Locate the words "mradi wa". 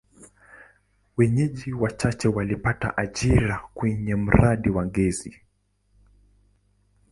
4.15-4.85